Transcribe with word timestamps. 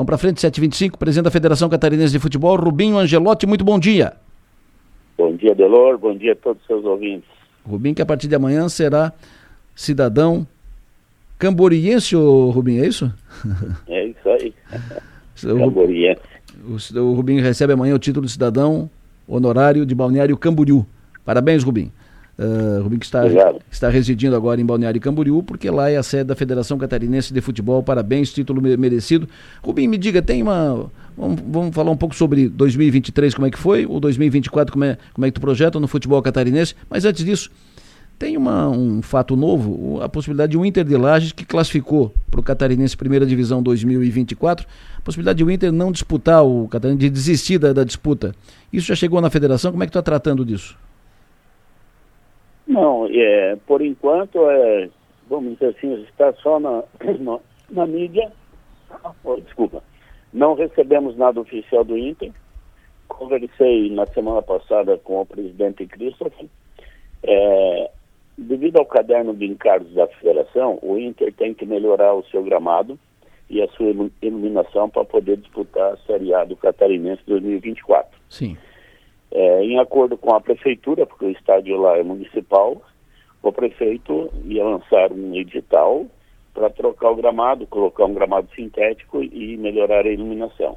Vamos 0.00 0.08
para 0.08 0.16
frente, 0.16 0.40
7h25, 0.40 0.96
presidente 0.96 1.24
da 1.24 1.30
Federação 1.30 1.68
Catarinense 1.68 2.10
de 2.10 2.18
Futebol, 2.18 2.56
Rubinho 2.56 2.96
Angelotti, 2.96 3.46
muito 3.46 3.62
bom 3.62 3.78
dia. 3.78 4.14
Bom 5.18 5.36
dia, 5.36 5.54
Delor, 5.54 5.98
bom 5.98 6.16
dia 6.16 6.32
a 6.32 6.36
todos 6.36 6.58
os 6.62 6.66
seus 6.66 6.82
ouvintes. 6.86 7.28
Rubinho, 7.68 7.94
que 7.94 8.00
a 8.00 8.06
partir 8.06 8.26
de 8.26 8.34
amanhã 8.34 8.66
será 8.70 9.12
cidadão 9.76 10.46
camboriense, 11.38 12.16
ô 12.16 12.48
Rubinho, 12.48 12.82
é 12.82 12.88
isso? 12.88 13.12
É 13.88 14.06
isso 14.06 14.26
aí. 14.30 14.54
camboriense. 15.36 16.22
O, 16.64 17.00
o 17.00 17.12
Rubinho 17.12 17.42
recebe 17.42 17.74
amanhã 17.74 17.94
o 17.94 17.98
título 17.98 18.24
de 18.24 18.32
cidadão 18.32 18.88
honorário 19.28 19.84
de 19.84 19.94
Balneário 19.94 20.34
Camboriú. 20.34 20.86
Parabéns, 21.26 21.62
Rubinho. 21.62 21.92
Uh, 22.40 22.82
Rubinho 22.82 23.00
que 23.00 23.04
está, 23.04 23.24
está 23.70 23.88
residindo 23.90 24.34
agora 24.34 24.58
em 24.58 24.64
Balneário 24.64 24.98
Camboriú, 24.98 25.42
porque 25.42 25.70
lá 25.70 25.90
é 25.90 25.98
a 25.98 26.02
sede 26.02 26.24
da 26.24 26.34
Federação 26.34 26.78
Catarinense 26.78 27.34
de 27.34 27.40
Futebol. 27.42 27.82
Parabéns, 27.82 28.32
título 28.32 28.62
merecido. 28.62 29.28
Rubinho, 29.62 29.90
me 29.90 29.98
diga, 29.98 30.22
tem 30.22 30.42
uma. 30.42 30.90
Vamos, 31.18 31.42
vamos, 31.46 31.74
falar 31.74 31.90
um 31.90 31.96
pouco 31.98 32.14
sobre 32.14 32.48
2023, 32.48 33.34
como 33.34 33.46
é 33.46 33.50
que 33.50 33.58
foi, 33.58 33.84
o 33.84 34.00
2024, 34.00 34.72
como 34.72 34.84
é, 34.84 34.96
como 35.12 35.26
é 35.26 35.28
que 35.28 35.34
tu 35.34 35.40
projeta 35.40 35.78
no 35.78 35.86
futebol 35.86 36.22
catarinense. 36.22 36.74
Mas 36.88 37.04
antes 37.04 37.22
disso, 37.22 37.50
tem 38.18 38.38
uma, 38.38 38.70
um 38.70 39.02
fato 39.02 39.36
novo, 39.36 40.00
a 40.00 40.08
possibilidade 40.08 40.52
de 40.52 40.56
um 40.56 40.64
Inter 40.64 40.84
de 40.84 40.96
Lages 40.96 41.32
que 41.32 41.44
classificou 41.44 42.14
para 42.30 42.40
o 42.40 42.42
Catarinense 42.42 42.96
Primeira 42.96 43.26
Divisão 43.26 43.62
2024, 43.62 44.66
a 44.96 45.00
possibilidade 45.02 45.36
de 45.36 45.44
o 45.44 45.50
Inter 45.50 45.70
não 45.70 45.92
disputar 45.92 46.42
o 46.42 46.66
Catarinense, 46.68 47.00
de 47.00 47.10
desistir 47.10 47.58
da, 47.58 47.74
da 47.74 47.84
disputa. 47.84 48.34
Isso 48.72 48.86
já 48.86 48.94
chegou 48.94 49.20
na 49.20 49.28
federação? 49.28 49.70
Como 49.72 49.82
é 49.82 49.86
que 49.86 49.90
está 49.90 50.00
tratando 50.00 50.42
disso? 50.42 50.74
Não, 52.70 53.06
é, 53.10 53.56
por 53.66 53.82
enquanto, 53.82 54.48
é, 54.48 54.88
vamos 55.28 55.54
dizer 55.54 55.74
assim, 55.76 55.92
está 56.04 56.32
só 56.34 56.58
na, 56.60 56.84
na, 57.18 57.38
na 57.70 57.86
mídia. 57.86 58.30
Oh, 59.24 59.36
desculpa. 59.36 59.82
Não 60.32 60.54
recebemos 60.54 61.16
nada 61.16 61.40
oficial 61.40 61.84
do 61.84 61.98
Inter. 61.98 62.32
Conversei 63.08 63.90
na 63.90 64.06
semana 64.06 64.40
passada 64.40 64.96
com 64.98 65.20
o 65.20 65.26
presidente 65.26 65.86
Christopher. 65.86 66.46
É, 67.22 67.90
Devido 68.42 68.78
ao 68.78 68.86
caderno 68.86 69.34
de 69.34 69.44
encargos 69.44 69.92
da 69.92 70.06
federação, 70.06 70.78
o 70.80 70.96
Inter 70.96 71.30
tem 71.34 71.52
que 71.52 71.66
melhorar 71.66 72.14
o 72.14 72.24
seu 72.30 72.42
gramado 72.42 72.98
e 73.50 73.60
a 73.60 73.68
sua 73.68 73.92
iluminação 74.22 74.88
para 74.88 75.04
poder 75.04 75.36
disputar 75.36 75.92
a 75.92 75.96
Série 76.06 76.32
A 76.32 76.44
do 76.44 76.56
Catarinense 76.56 77.20
2024. 77.26 78.18
Sim. 78.30 78.56
É, 79.32 79.64
em 79.64 79.78
acordo 79.78 80.16
com 80.16 80.34
a 80.34 80.40
prefeitura, 80.40 81.06
porque 81.06 81.26
o 81.26 81.30
estádio 81.30 81.80
lá 81.80 81.96
é 81.96 82.02
municipal, 82.02 82.82
o 83.42 83.52
prefeito 83.52 84.30
ia 84.44 84.64
lançar 84.64 85.12
um 85.12 85.34
edital 85.34 86.06
para 86.52 86.68
trocar 86.70 87.10
o 87.10 87.16
gramado, 87.16 87.66
colocar 87.66 88.04
um 88.04 88.14
gramado 88.14 88.48
sintético 88.54 89.22
e 89.22 89.56
melhorar 89.56 90.04
a 90.04 90.10
iluminação. 90.10 90.76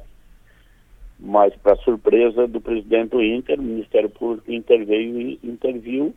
Mas, 1.18 1.54
para 1.56 1.76
surpresa 1.76 2.46
do 2.46 2.60
presidente 2.60 3.10
do 3.10 3.22
Inter, 3.22 3.58
o 3.58 3.62
Ministério 3.62 4.10
Público 4.10 4.52
interveio 4.52 5.20
e 5.20 5.40
interviu 5.42 6.14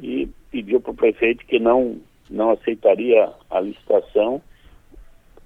e 0.00 0.28
pediu 0.50 0.80
para 0.80 0.92
o 0.92 0.96
prefeito 0.96 1.44
que 1.46 1.58
não, 1.58 2.00
não 2.30 2.50
aceitaria 2.50 3.30
a 3.50 3.60
licitação 3.60 4.40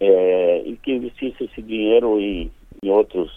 é, 0.00 0.62
e 0.65 0.77
que 0.77 0.93
investisse 0.93 1.45
esse 1.45 1.62
dinheiro 1.62 2.21
em, 2.21 2.50
em 2.83 2.91
outros, 2.91 3.31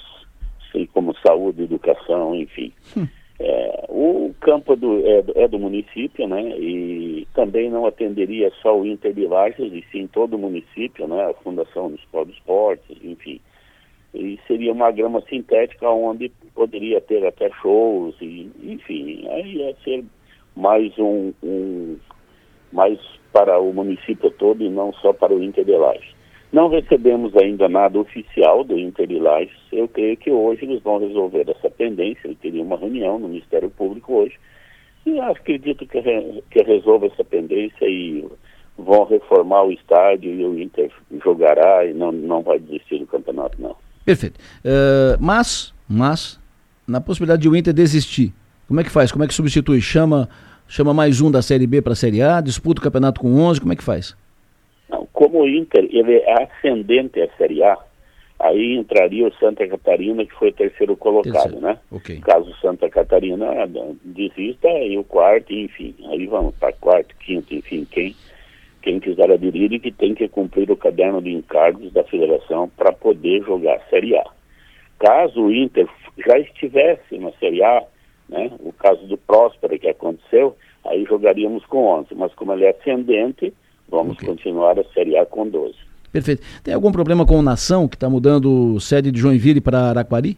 sei, 0.72 0.88
como 0.88 1.09
saúde, 1.26 1.64
educação, 1.64 2.36
enfim. 2.36 2.72
Hum. 2.98 3.08
É, 3.42 3.86
o 3.88 4.36
campo 4.42 4.76
do, 4.76 5.00
é, 5.06 5.24
é, 5.44 5.48
do 5.48 5.58
município, 5.58 6.28
né? 6.28 6.42
E 6.58 7.26
também 7.34 7.70
não 7.70 7.86
atenderia 7.86 8.52
só 8.62 8.78
o 8.78 8.86
Inter 8.86 9.14
de 9.14 9.26
Lages, 9.26 9.72
e 9.72 9.84
sim 9.92 10.08
todo 10.08 10.36
o 10.36 10.40
município, 10.40 11.08
né? 11.08 11.26
A 11.26 11.34
Fundação 11.36 11.84
Municipal 11.84 12.26
do 12.26 12.32
Esportes, 12.32 12.98
enfim. 13.02 13.40
E 14.14 14.38
seria 14.46 14.74
uma 14.74 14.92
grama 14.92 15.22
sintética 15.30 15.90
onde 15.90 16.30
poderia 16.54 17.00
ter 17.00 17.26
até 17.26 17.50
shows, 17.62 18.16
e, 18.20 18.52
enfim, 18.62 19.26
aí 19.30 19.56
ia 19.56 19.76
ser 19.84 20.04
mais 20.56 20.98
um, 20.98 21.32
um 21.42 21.98
mais 22.74 23.00
para 23.32 23.60
o 23.60 23.72
município 23.74 24.30
todo 24.32 24.64
e 24.64 24.70
não 24.70 24.92
só 24.94 25.14
para 25.14 25.34
o 25.34 25.42
Inter 25.42 25.64
de 25.64 25.72
Lages. 25.72 26.19
Não 26.52 26.68
recebemos 26.68 27.36
ainda 27.38 27.70
nada 27.70 28.00
oficial 28.00 28.64
do 28.64 28.78
Inter 28.78 29.08
de 29.08 29.20
Lages. 29.20 29.56
Eu 29.72 29.88
creio 29.88 30.18
que 30.18 30.32
hoje 30.32 30.66
eles 30.66 30.82
vão 30.82 31.00
resolver 31.00 31.48
essa 31.48 31.70
pendência. 31.70 32.22
Ele 32.26 32.38
teria 32.42 32.64
uma 32.64 32.76
reunião 32.76 33.20
no 33.20 33.28
Ministério 33.28 33.70
Público 33.70 34.14
hoje. 34.14 34.36
E 35.06 35.20
acredito 35.20 35.86
que, 35.86 36.00
re, 36.00 36.44
que 36.50 36.64
resolva 36.64 37.06
essa 37.06 37.24
pendência 37.24 37.86
e 37.86 38.28
vão 38.78 39.06
reformar 39.06 39.64
o 39.64 39.72
estádio 39.72 40.32
e 40.34 40.44
o 40.44 40.60
Inter 40.60 40.92
jogará 41.24 41.86
e 41.86 41.94
não, 41.94 42.12
não 42.12 42.42
vai 42.42 42.60
desistir 42.60 42.98
do 42.98 43.08
campeonato, 43.08 43.62
não. 43.62 43.76
Perfeito. 44.04 44.40
Uh, 44.66 45.18
mas, 45.20 45.74
mas, 45.88 46.40
na 46.88 47.00
possibilidade 47.00 47.44
de 47.44 47.50
o 47.50 47.56
Inter 47.56 47.74
desistir, 47.74 48.34
como 48.68 48.80
é 48.80 48.84
que 48.84 48.90
faz? 48.90 49.12
Como 49.12 49.24
é 49.24 49.28
que 49.28 49.34
substitui? 49.34 49.82
Chama, 49.82 50.28
chama 50.68 50.94
mais 50.94 51.22
um 51.22 51.30
da 51.30 51.42
Série 51.42 51.68
B 51.68 51.82
para 51.82 51.94
a 51.94 51.96
Série 51.96 52.22
A? 52.22 52.42
Disputa 52.42 52.82
o 52.82 52.84
campeonato 52.84 53.22
com 53.22 53.36
11? 53.36 53.60
Como 53.60 53.74
é 53.74 53.76
que 53.76 53.84
faz? 53.84 54.16
Como 55.20 55.42
o 55.42 55.50
Inter 55.50 55.86
ele 55.92 56.16
é 56.16 56.44
ascendente 56.44 57.22
à 57.22 57.28
Série 57.36 57.62
A, 57.62 57.78
aí 58.40 58.78
entraria 58.78 59.28
o 59.28 59.34
Santa 59.34 59.68
Catarina, 59.68 60.26
que 60.26 60.34
foi 60.34 60.50
terceiro 60.54 60.96
colocado, 60.96 61.34
terceiro. 61.34 61.60
né? 61.60 61.78
Okay. 61.92 62.22
Caso 62.22 62.56
Santa 62.62 62.90
Catarina 62.90 63.46
desista, 64.02 64.70
aí 64.70 64.98
o 64.98 65.04
quarto, 65.04 65.52
enfim, 65.52 65.94
aí 66.08 66.26
vamos 66.26 66.56
para 66.56 66.72
quarto, 66.72 67.14
quinto, 67.18 67.54
enfim, 67.54 67.86
quem, 67.92 68.16
quem 68.82 69.02
quiser 69.02 69.30
aderir 69.30 69.74
e 69.74 69.80
que 69.82 69.92
tem 69.92 70.16
que 70.16 70.26
cumprir 70.30 70.72
o 70.72 70.78
caderno 70.78 71.22
de 71.22 71.34
encargos 71.34 71.92
da 71.92 72.06
federação 72.06 72.72
para 72.78 72.94
poder 72.94 73.44
jogar 73.44 73.76
a 73.76 73.90
Série 73.90 74.16
A. 74.16 74.24
Caso 75.00 75.42
o 75.42 75.54
Inter 75.54 75.86
já 76.26 76.40
estivesse 76.40 77.18
na 77.18 77.34
Série 77.34 77.62
A, 77.62 77.84
né? 78.30 78.54
O 78.62 78.72
caso 78.72 79.06
do 79.06 79.18
Próspera 79.18 79.78
que 79.78 79.90
aconteceu, 79.90 80.56
aí 80.86 81.04
jogaríamos 81.04 81.66
com 81.66 81.88
11, 81.88 82.16
mas 82.16 82.34
como 82.36 82.54
ele 82.54 82.64
é 82.64 82.70
ascendente, 82.70 83.54
vamos 83.90 84.14
okay. 84.14 84.28
continuar 84.28 84.80
a 84.80 84.84
Série 84.94 85.18
A 85.18 85.26
com 85.26 85.48
12. 85.48 85.76
Perfeito. 86.12 86.42
Tem 86.64 86.74
algum 86.74 86.92
problema 86.92 87.26
com 87.26 87.38
o 87.38 87.42
Nação, 87.42 87.88
que 87.88 87.96
está 87.96 88.10
mudando 88.10 88.80
sede 88.80 89.12
de 89.12 89.20
Joinville 89.20 89.62
para 89.62 89.90
Araquari? 89.90 90.38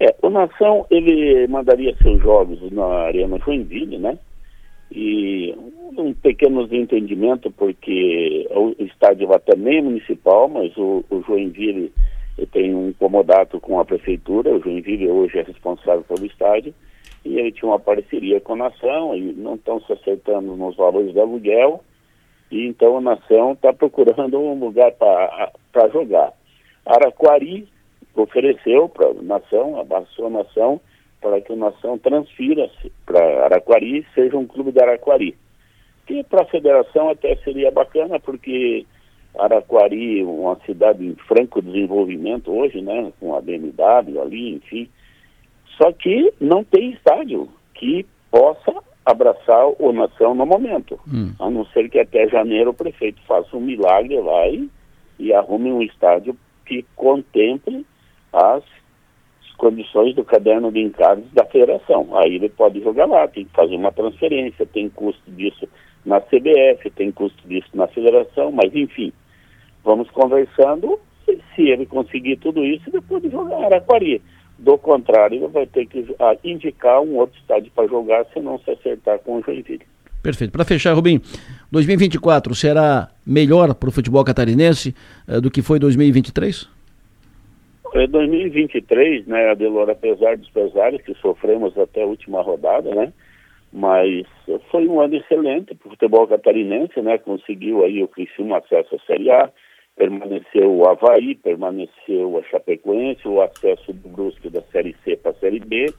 É, 0.00 0.14
o 0.22 0.28
Nação, 0.28 0.86
ele 0.90 1.46
mandaria 1.46 1.94
seus 2.02 2.20
jogos 2.20 2.58
na 2.70 2.84
Arena 2.84 3.38
Joinville, 3.38 3.98
né? 3.98 4.18
E 4.90 5.54
um 5.96 6.12
pequeno 6.14 6.66
desentendimento, 6.66 7.50
porque 7.50 8.46
o 8.50 8.74
estádio 8.78 9.28
também 9.44 9.78
é 9.78 9.82
municipal, 9.82 10.48
mas 10.48 10.76
o, 10.76 11.04
o 11.10 11.22
Joinville 11.22 11.92
tem 12.52 12.74
um 12.74 12.92
comodato 12.92 13.58
com 13.58 13.80
a 13.80 13.84
prefeitura, 13.84 14.54
o 14.54 14.60
Joinville 14.60 15.08
hoje 15.08 15.38
é 15.38 15.42
responsável 15.42 16.04
pelo 16.04 16.26
estádio, 16.26 16.74
e 17.24 17.38
ele 17.38 17.50
tinha 17.50 17.70
uma 17.70 17.80
parceria 17.80 18.40
com 18.40 18.52
a 18.52 18.56
Nação, 18.56 19.16
e 19.16 19.32
não 19.32 19.54
estão 19.54 19.80
se 19.80 19.92
acertando 19.92 20.54
nos 20.54 20.76
valores 20.76 21.12
do 21.14 21.20
aluguel, 21.20 21.82
e 22.50 22.66
então 22.66 22.98
a 22.98 23.00
Nação 23.00 23.52
está 23.52 23.72
procurando 23.72 24.38
um 24.38 24.58
lugar 24.58 24.92
para 24.92 25.88
jogar. 25.92 26.32
Araquari 26.84 27.68
ofereceu 28.14 28.88
para 28.88 29.08
a 29.08 29.14
Nação, 29.14 29.78
abraçou 29.78 30.26
a 30.26 30.30
Nação, 30.30 30.80
para 31.20 31.40
que 31.40 31.52
a 31.52 31.56
Nação 31.56 31.98
transfira-se 31.98 32.92
para 33.04 33.44
Araquari 33.44 34.06
seja 34.14 34.36
um 34.36 34.46
clube 34.46 34.72
de 34.72 34.80
Araquari. 34.80 35.36
Que 36.06 36.22
para 36.22 36.42
a 36.42 36.46
federação 36.46 37.10
até 37.10 37.34
seria 37.36 37.70
bacana, 37.70 38.20
porque 38.20 38.86
Araquari, 39.36 40.22
uma 40.22 40.56
cidade 40.64 41.04
em 41.04 41.14
franco 41.26 41.60
desenvolvimento 41.60 42.52
hoje, 42.52 42.80
né, 42.80 43.12
com 43.18 43.34
a 43.34 43.40
BMW 43.40 44.20
ali, 44.20 44.54
enfim. 44.54 44.88
Só 45.76 45.92
que 45.92 46.32
não 46.40 46.64
tem 46.64 46.92
estádio 46.92 47.48
que 47.74 48.06
possa 48.30 48.72
abraçar 49.06 49.66
o 49.78 49.92
Nação 49.92 50.34
no 50.34 50.44
momento. 50.44 50.98
Hum. 51.06 51.32
A 51.38 51.48
não 51.48 51.64
ser 51.66 51.88
que 51.88 51.98
até 51.98 52.28
janeiro 52.28 52.70
o 52.70 52.74
prefeito 52.74 53.22
faça 53.26 53.56
um 53.56 53.60
milagre 53.60 54.20
lá 54.20 54.48
e, 54.48 54.68
e 55.18 55.32
arrume 55.32 55.72
um 55.72 55.80
estádio 55.80 56.36
que 56.66 56.84
contemple 56.94 57.86
as 58.32 58.64
condições 59.56 60.14
do 60.14 60.24
caderno 60.24 60.70
de 60.70 60.80
encargos 60.80 61.32
da 61.32 61.46
federação. 61.46 62.08
Aí 62.18 62.34
ele 62.34 62.48
pode 62.50 62.82
jogar 62.82 63.06
lá, 63.06 63.26
tem 63.28 63.44
que 63.44 63.52
fazer 63.52 63.76
uma 63.76 63.92
transferência, 63.92 64.66
tem 64.66 64.90
custo 64.90 65.30
disso 65.30 65.66
na 66.04 66.20
CBF, 66.20 66.90
tem 66.94 67.10
custo 67.10 67.48
disso 67.48 67.68
na 67.72 67.86
federação, 67.86 68.52
mas 68.52 68.74
enfim, 68.74 69.12
Vamos 69.86 70.10
conversando, 70.10 70.98
se 71.54 71.62
ele 71.62 71.86
conseguir 71.86 72.38
tudo 72.38 72.64
isso, 72.64 72.90
ele 72.90 73.00
pode 73.02 73.30
jogar 73.30 73.66
Araquari. 73.66 74.20
Do 74.58 74.78
contrário, 74.78 75.48
vai 75.48 75.66
ter 75.66 75.86
que 75.86 76.14
ah, 76.18 76.34
indicar 76.42 77.00
um 77.00 77.16
outro 77.16 77.38
estádio 77.38 77.70
para 77.74 77.86
jogar 77.88 78.24
se 78.32 78.40
não 78.40 78.58
se 78.58 78.70
acertar 78.70 79.18
com 79.18 79.36
o 79.36 79.42
Joinville. 79.42 79.84
Perfeito. 80.22 80.50
Para 80.50 80.64
fechar, 80.64 80.92
Rubim, 80.94 81.20
2024 81.70 82.54
será 82.54 83.08
melhor 83.24 83.74
para 83.74 83.88
o 83.88 83.92
futebol 83.92 84.24
catarinense 84.24 84.94
uh, 85.28 85.40
do 85.40 85.50
que 85.50 85.62
foi 85.62 85.78
2023? 85.78 86.68
É 87.94 88.06
2023, 88.06 89.26
né, 89.26 89.50
Adelor, 89.50 89.88
apesar 89.88 90.36
dos 90.36 90.50
pesares 90.50 91.00
que 91.02 91.14
sofremos 91.14 91.78
até 91.78 92.02
a 92.02 92.06
última 92.06 92.42
rodada, 92.42 92.94
né, 92.94 93.12
mas 93.72 94.26
foi 94.70 94.86
um 94.86 95.00
ano 95.00 95.14
excelente 95.16 95.74
para 95.74 95.86
o 95.86 95.90
futebol 95.90 96.26
catarinense, 96.26 97.00
né, 97.00 97.16
conseguiu 97.18 97.84
aí 97.84 98.02
o 98.02 98.08
Criciúma 98.08 98.58
acesso 98.58 98.96
à 98.96 98.98
Série 99.06 99.30
A, 99.30 99.50
permaneceu 99.96 100.70
o 100.70 100.86
Havaí, 100.86 101.34
permaneceu 101.34 102.38
a 102.38 102.42
Chapecoense, 102.44 103.26
o 103.26 103.40
acesso 103.40 103.92
do 103.92 104.08
Brusque 104.08 104.50
da 104.50 104.60
Série 104.70 104.94
C 105.02 105.16
para 105.16 105.32
a 105.32 105.34
Série 105.34 105.60
B. 105.60 105.92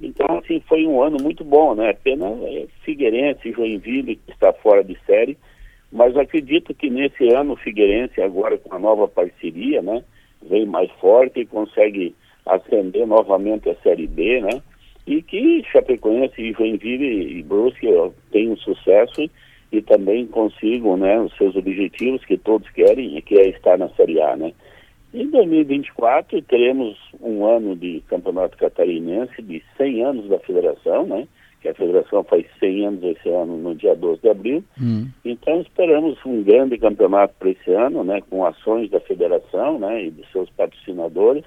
Então, 0.00 0.38
assim, 0.38 0.60
foi 0.68 0.86
um 0.86 1.02
ano 1.02 1.18
muito 1.20 1.44
bom, 1.44 1.74
né? 1.74 1.92
Pena 1.92 2.26
é, 2.26 2.66
Figueirense, 2.84 3.52
Joinville, 3.52 4.16
que 4.16 4.32
está 4.32 4.52
fora 4.52 4.82
de 4.84 4.96
série, 5.04 5.36
mas 5.90 6.16
acredito 6.16 6.74
que 6.74 6.88
nesse 6.88 7.28
ano 7.32 7.52
o 7.54 7.56
Figueirense, 7.56 8.20
agora 8.20 8.56
com 8.58 8.74
a 8.74 8.78
nova 8.78 9.08
parceria, 9.08 9.82
né? 9.82 10.02
Vem 10.42 10.66
mais 10.66 10.90
forte 10.92 11.40
e 11.40 11.46
consegue 11.46 12.14
ascender 12.46 13.06
novamente 13.06 13.68
a 13.68 13.74
Série 13.76 14.06
B, 14.06 14.40
né? 14.40 14.62
E 15.06 15.22
que 15.22 15.62
Chapecoense, 15.70 16.52
Joinville 16.52 17.38
e 17.38 17.42
Brusque 17.42 17.86
tenham 18.30 18.56
sucesso 18.56 19.28
e 19.74 19.82
também 19.82 20.26
consigam 20.26 20.96
né, 20.96 21.20
os 21.20 21.36
seus 21.36 21.56
objetivos 21.56 22.24
que 22.24 22.38
todos 22.38 22.68
querem, 22.70 23.20
que 23.22 23.36
é 23.36 23.48
estar 23.48 23.76
na 23.76 23.88
Série 23.90 24.20
A. 24.20 24.36
Né? 24.36 24.52
Em 25.12 25.28
2024 25.30 26.40
teremos 26.42 26.96
um 27.20 27.44
ano 27.44 27.74
de 27.74 28.00
campeonato 28.08 28.56
catarinense 28.56 29.42
de 29.42 29.60
100 29.76 30.04
anos 30.04 30.28
da 30.28 30.38
federação, 30.38 31.06
né? 31.06 31.26
que 31.60 31.68
a 31.68 31.74
federação 31.74 32.22
faz 32.22 32.46
100 32.60 32.86
anos 32.86 33.02
esse 33.02 33.28
ano 33.28 33.56
no 33.56 33.74
dia 33.74 33.96
12 33.96 34.20
de 34.20 34.28
abril. 34.28 34.62
Hum. 34.80 35.08
Então 35.24 35.60
esperamos 35.60 36.18
um 36.24 36.42
grande 36.44 36.78
campeonato 36.78 37.34
para 37.38 37.50
esse 37.50 37.72
ano, 37.72 38.04
né? 38.04 38.20
com 38.30 38.44
ações 38.44 38.88
da 38.90 39.00
federação 39.00 39.78
né? 39.80 40.04
e 40.04 40.10
de 40.10 40.24
seus 40.30 40.48
patrocinadores. 40.50 41.44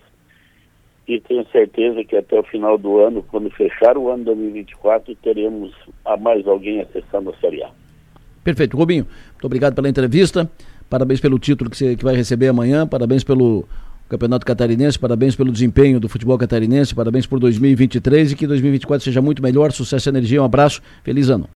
E 1.08 1.22
tenho 1.22 1.48
certeza 1.48 2.04
que 2.04 2.18
até 2.18 2.38
o 2.38 2.44
final 2.44 2.78
do 2.78 3.00
ano, 3.00 3.24
quando 3.24 3.50
fechar 3.52 3.98
o 3.98 4.10
ano 4.10 4.26
2024, 4.26 5.16
teremos 5.16 5.74
a 6.04 6.18
mais 6.18 6.46
alguém 6.46 6.82
acessando 6.82 7.30
a 7.30 7.38
Série 7.38 7.64
A. 7.64 7.70
Perfeito. 8.48 8.78
Rubinho, 8.78 9.06
muito 9.34 9.46
obrigado 9.46 9.76
pela 9.76 9.90
entrevista. 9.90 10.50
Parabéns 10.90 11.20
pelo 11.20 11.38
título 11.38 11.70
que 11.70 11.76
você 11.76 11.98
que 11.98 12.04
vai 12.06 12.16
receber 12.16 12.48
amanhã. 12.48 12.88
Parabéns 12.88 13.22
pelo 13.22 13.68
Campeonato 14.08 14.46
Catarinense. 14.46 14.98
Parabéns 14.98 15.36
pelo 15.36 15.52
desempenho 15.52 16.00
do 16.00 16.08
futebol 16.08 16.38
catarinense. 16.38 16.96
Parabéns 16.96 17.26
por 17.26 17.42
2023 17.42 18.32
e 18.32 18.36
que 18.38 18.48
2024 18.48 19.04
seja 19.04 19.22
muito 19.22 19.44
melhor. 19.44 19.74
Sucesso 19.74 20.08
e 20.08 20.12
energia. 20.12 20.42
Um 20.42 20.46
abraço. 20.46 20.82
Feliz 21.04 21.28
ano. 21.28 21.46